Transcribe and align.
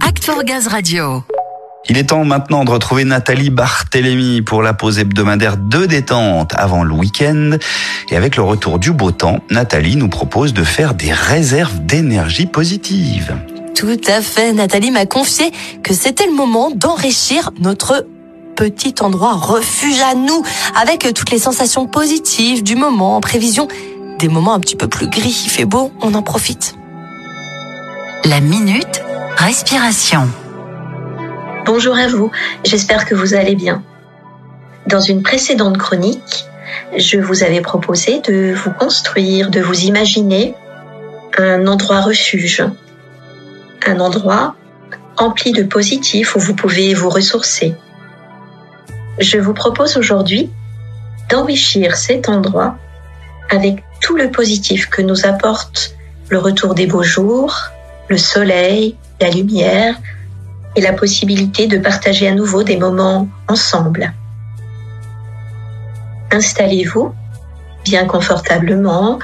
Act 0.00 0.24
for 0.24 0.42
Gaz 0.42 0.66
Radio. 0.66 1.22
Il 1.88 1.98
est 1.98 2.08
temps 2.08 2.24
maintenant 2.24 2.64
de 2.64 2.70
retrouver 2.70 3.04
Nathalie 3.04 3.50
Barthélémy 3.50 4.42
pour 4.42 4.60
la 4.60 4.74
pause 4.74 4.98
hebdomadaire 4.98 5.56
de 5.56 5.86
détente 5.86 6.52
avant 6.56 6.82
le 6.82 6.92
week-end. 6.92 7.52
Et 8.10 8.16
avec 8.16 8.34
le 8.34 8.42
retour 8.42 8.80
du 8.80 8.90
beau 8.90 9.12
temps, 9.12 9.38
Nathalie 9.50 9.94
nous 9.94 10.08
propose 10.08 10.52
de 10.52 10.64
faire 10.64 10.94
des 10.94 11.12
réserves 11.12 11.78
d'énergie 11.84 12.46
positive. 12.46 13.36
Tout 13.76 14.00
à 14.08 14.20
fait, 14.20 14.52
Nathalie 14.52 14.90
m'a 14.90 15.06
confié 15.06 15.52
que 15.84 15.94
c'était 15.94 16.26
le 16.26 16.34
moment 16.34 16.72
d'enrichir 16.72 17.50
notre 17.60 18.04
petit 18.56 18.94
endroit 19.00 19.34
refuge 19.34 20.00
à 20.00 20.16
nous, 20.16 20.42
avec 20.80 21.12
toutes 21.14 21.30
les 21.30 21.38
sensations 21.38 21.86
positives 21.86 22.64
du 22.64 22.74
moment 22.74 23.16
en 23.16 23.20
prévision 23.20 23.68
des 24.18 24.28
moments 24.28 24.54
un 24.54 24.60
petit 24.60 24.76
peu 24.76 24.88
plus 24.88 25.08
gris. 25.08 25.42
Il 25.44 25.50
fait 25.50 25.66
beau, 25.66 25.92
on 26.00 26.14
en 26.14 26.22
profite. 26.22 26.74
La 28.24 28.40
minute 28.40 29.02
respiration. 29.46 30.28
Bonjour 31.66 31.96
à 31.96 32.08
vous, 32.08 32.32
j'espère 32.64 33.04
que 33.04 33.14
vous 33.14 33.34
allez 33.34 33.54
bien. 33.54 33.84
Dans 34.88 35.00
une 35.00 35.22
précédente 35.22 35.78
chronique, 35.78 36.46
je 36.96 37.18
vous 37.18 37.44
avais 37.44 37.60
proposé 37.60 38.20
de 38.22 38.52
vous 38.52 38.72
construire, 38.72 39.50
de 39.50 39.60
vous 39.60 39.82
imaginer 39.84 40.56
un 41.38 41.68
endroit 41.68 42.00
refuge, 42.00 42.64
un 43.86 44.00
endroit 44.00 44.56
empli 45.16 45.52
de 45.52 45.62
positifs 45.62 46.34
où 46.34 46.40
vous 46.40 46.56
pouvez 46.56 46.92
vous 46.94 47.08
ressourcer. 47.08 47.76
Je 49.20 49.38
vous 49.38 49.54
propose 49.54 49.96
aujourd'hui 49.96 50.50
d'enrichir 51.30 51.94
cet 51.94 52.28
endroit 52.28 52.78
avec 53.48 53.84
tout 54.00 54.16
le 54.16 54.32
positif 54.32 54.90
que 54.90 55.02
nous 55.02 55.24
apporte 55.24 55.94
le 56.30 56.38
retour 56.38 56.74
des 56.74 56.88
beaux 56.88 57.04
jours, 57.04 57.56
le 58.08 58.18
soleil, 58.18 58.96
la 59.20 59.30
lumière, 59.30 59.96
et 60.76 60.82
la 60.82 60.92
possibilité 60.92 61.66
de 61.66 61.78
partager 61.78 62.28
à 62.28 62.34
nouveau 62.34 62.62
des 62.62 62.76
moments 62.76 63.28
ensemble. 63.48 64.12
Installez-vous 66.30 67.14
bien 67.84 68.04
confortablement 68.04 69.18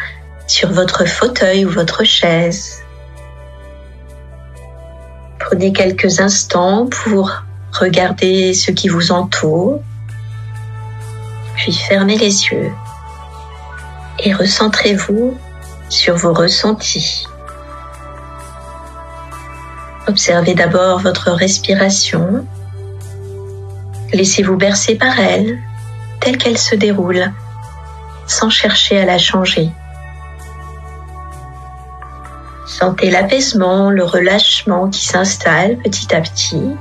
sur 0.47 0.73
votre 0.73 1.05
fauteuil 1.05 1.67
ou 1.67 1.71
votre 1.71 2.05
chaise. 2.05 2.83
Prenez 5.39 5.73
quelques 5.73 6.21
instants 6.21 6.87
pour 6.87 7.31
regarder 7.79 8.55
ce 8.55 8.71
qui 8.71 8.89
vous 8.89 9.13
entoure, 9.13 9.81
puis 11.57 11.73
fermez 11.73 12.17
les 12.17 12.47
yeux 12.47 12.73
et 14.21 14.33
recentrez-vous 14.33 15.37
sur 15.91 16.17
vos 16.17 16.33
ressentis. 16.33 17.27
Observez 20.09 20.55
d'abord 20.55 20.99
votre 20.99 21.31
respiration. 21.31 22.45
Laissez-vous 24.13 24.57
bercer 24.57 24.97
par 24.97 25.19
elle, 25.21 25.59
telle 26.21 26.39
qu'elle 26.39 26.59
se 26.59 26.75
déroule, 26.75 27.33
sans 28.27 28.51
chercher 28.51 29.01
à 29.01 29.05
la 29.05 29.19
changer. 29.19 29.71
Sentez 32.67 33.11
l'apaisement, 33.11 33.91
le 33.91 34.03
relâchement 34.03 34.89
qui 34.89 35.05
s'installe 35.05 35.79
petit 35.79 36.13
à 36.15 36.21
petit. 36.21 36.77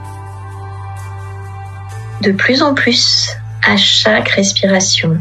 De 2.22 2.32
plus 2.32 2.64
en 2.64 2.74
plus 2.74 3.36
à 3.68 3.78
chaque 3.78 4.30
respiration. 4.30 5.20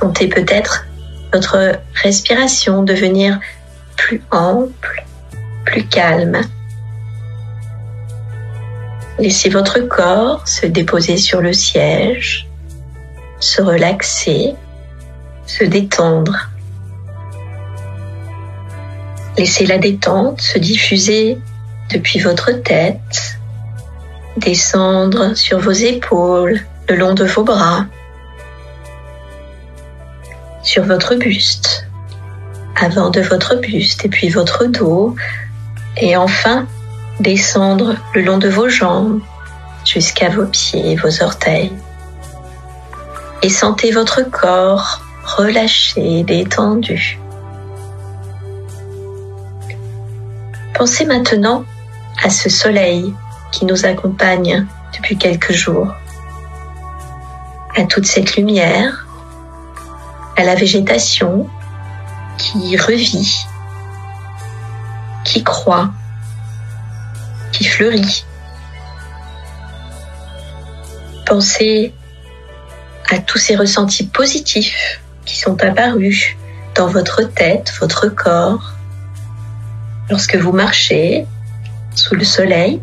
Sentez 0.00 0.26
peut-être 0.26 0.86
votre 1.32 1.78
respiration 1.94 2.82
devenir 2.82 3.38
plus 3.96 4.22
ample, 4.30 5.03
calme. 5.82 6.40
Laissez 9.18 9.48
votre 9.48 9.80
corps 9.80 10.46
se 10.46 10.66
déposer 10.66 11.16
sur 11.16 11.40
le 11.40 11.52
siège, 11.52 12.48
se 13.38 13.62
relaxer, 13.62 14.54
se 15.46 15.64
détendre. 15.64 16.48
Laissez 19.36 19.66
la 19.66 19.78
détente 19.78 20.40
se 20.40 20.58
diffuser 20.58 21.38
depuis 21.92 22.18
votre 22.18 22.50
tête, 22.52 23.38
descendre 24.36 25.34
sur 25.34 25.58
vos 25.58 25.72
épaules, 25.72 26.60
le 26.88 26.96
long 26.96 27.14
de 27.14 27.24
vos 27.24 27.44
bras, 27.44 27.86
sur 30.62 30.84
votre 30.84 31.14
buste, 31.14 31.86
avant 32.80 33.10
de 33.10 33.20
votre 33.20 33.56
buste 33.56 34.04
et 34.04 34.08
puis 34.08 34.28
votre 34.28 34.66
dos, 34.66 35.14
et 35.96 36.16
enfin, 36.16 36.66
descendre 37.20 37.96
le 38.14 38.22
long 38.22 38.38
de 38.38 38.48
vos 38.48 38.68
jambes 38.68 39.20
jusqu'à 39.84 40.28
vos 40.28 40.46
pieds 40.46 40.92
et 40.92 40.96
vos 40.96 41.22
orteils. 41.22 41.72
Et 43.42 43.50
sentez 43.50 43.90
votre 43.90 44.22
corps 44.22 45.00
relâché, 45.24 46.24
détendu. 46.24 47.18
Pensez 50.74 51.04
maintenant 51.04 51.64
à 52.22 52.30
ce 52.30 52.48
soleil 52.48 53.14
qui 53.52 53.64
nous 53.64 53.86
accompagne 53.86 54.66
depuis 54.94 55.16
quelques 55.16 55.52
jours, 55.52 55.94
à 57.76 57.84
toute 57.84 58.06
cette 58.06 58.36
lumière, 58.36 59.06
à 60.36 60.42
la 60.42 60.54
végétation 60.54 61.48
qui 62.38 62.76
revit 62.76 63.46
qui 65.34 65.42
croît, 65.42 65.90
qui 67.50 67.64
fleurit. 67.64 68.24
Pensez 71.26 71.92
à 73.10 73.18
tous 73.18 73.38
ces 73.38 73.56
ressentis 73.56 74.06
positifs 74.06 75.00
qui 75.24 75.36
sont 75.36 75.60
apparus 75.64 76.36
dans 76.76 76.86
votre 76.86 77.22
tête, 77.22 77.72
votre 77.80 78.06
corps, 78.06 78.74
lorsque 80.08 80.36
vous 80.36 80.52
marchez 80.52 81.26
sous 81.96 82.14
le 82.14 82.24
soleil, 82.24 82.80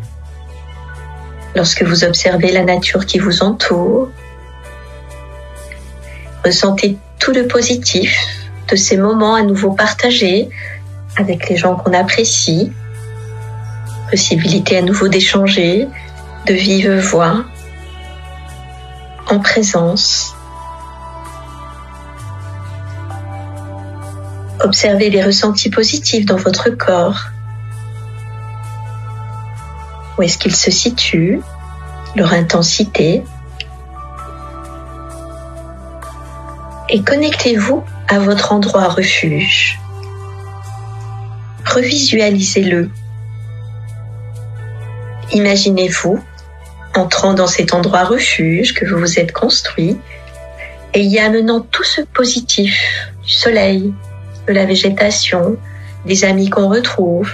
lorsque 1.56 1.82
vous 1.82 2.04
observez 2.04 2.52
la 2.52 2.64
nature 2.64 3.06
qui 3.06 3.18
vous 3.18 3.42
entoure. 3.42 4.10
Ressentez 6.44 6.98
tout 7.18 7.32
le 7.32 7.46
positif 7.46 8.14
de 8.68 8.76
ces 8.76 8.98
moments 8.98 9.36
à 9.36 9.42
nouveau 9.42 9.72
partagés 9.72 10.50
avec 11.16 11.48
les 11.48 11.56
gens 11.56 11.76
qu'on 11.76 11.92
apprécie, 11.92 12.72
possibilité 14.10 14.78
à 14.78 14.82
nouveau 14.82 15.08
d'échanger 15.08 15.88
de 16.46 16.54
vive 16.54 16.98
voix, 16.98 17.44
en 19.28 19.38
présence. 19.38 20.34
Observez 24.60 25.10
les 25.10 25.22
ressentis 25.22 25.70
positifs 25.70 26.26
dans 26.26 26.36
votre 26.36 26.70
corps. 26.70 27.26
Où 30.18 30.22
est-ce 30.22 30.38
qu'ils 30.38 30.54
se 30.54 30.70
situent, 30.70 31.40
leur 32.14 32.32
intensité. 32.32 33.24
Et 36.88 37.02
connectez-vous 37.02 37.82
à 38.08 38.18
votre 38.18 38.52
endroit 38.52 38.88
refuge 38.88 39.81
revisualisez-le. 41.72 42.90
Imaginez-vous 45.32 46.22
entrant 46.94 47.32
dans 47.32 47.46
cet 47.46 47.72
endroit 47.72 48.04
refuge 48.04 48.74
que 48.74 48.84
vous 48.84 48.98
vous 48.98 49.18
êtes 49.18 49.32
construit 49.32 49.96
et 50.92 51.00
y 51.00 51.18
amenant 51.18 51.60
tout 51.60 51.84
ce 51.84 52.02
positif 52.02 53.10
du 53.24 53.30
soleil, 53.30 53.94
de 54.46 54.52
la 54.52 54.66
végétation, 54.66 55.56
des 56.04 56.24
amis 56.24 56.50
qu'on 56.50 56.68
retrouve, 56.68 57.30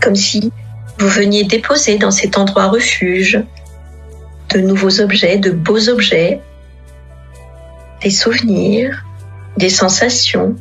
comme 0.00 0.16
si 0.16 0.52
vous 0.98 1.08
veniez 1.08 1.44
déposer 1.44 1.98
dans 1.98 2.10
cet 2.10 2.38
endroit 2.38 2.68
refuge 2.68 3.42
de 4.54 4.60
nouveaux 4.60 5.00
objets, 5.00 5.36
de 5.36 5.50
beaux 5.50 5.90
objets, 5.90 6.40
des 8.02 8.10
souvenirs, 8.10 9.04
des 9.58 9.68
sensations, 9.68 10.56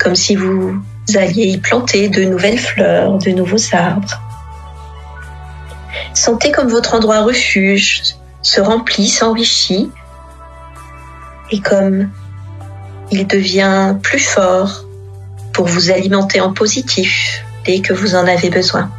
comme 0.00 0.16
si 0.16 0.34
vous 1.12 1.18
alliez 1.18 1.46
y 1.46 1.58
planter 1.58 2.08
de 2.08 2.24
nouvelles 2.24 2.58
fleurs, 2.58 3.18
de 3.18 3.30
nouveaux 3.30 3.74
arbres. 3.74 4.20
Sentez 6.14 6.52
comme 6.52 6.68
votre 6.68 6.94
endroit 6.94 7.20
refuge 7.20 8.02
se 8.40 8.60
remplit, 8.60 9.08
s'enrichit, 9.08 9.90
et 11.50 11.60
comme 11.60 12.08
il 13.10 13.26
devient 13.26 13.94
plus 14.02 14.18
fort 14.18 14.84
pour 15.52 15.66
vous 15.66 15.90
alimenter 15.90 16.40
en 16.40 16.52
positif 16.52 17.44
dès 17.64 17.80
que 17.80 17.92
vous 17.92 18.14
en 18.14 18.26
avez 18.26 18.48
besoin. 18.48 18.90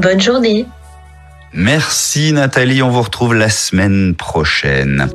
Bonne 0.00 0.20
journée. 0.20 0.66
Merci 1.52 2.32
Nathalie, 2.32 2.82
on 2.82 2.90
vous 2.90 3.02
retrouve 3.02 3.34
la 3.34 3.50
semaine 3.50 4.14
prochaine. 4.16 5.08